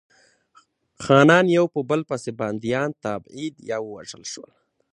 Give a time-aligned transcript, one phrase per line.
[1.05, 4.51] خانان یو په بل پسې بندیان، تبعید یا ووژل شول.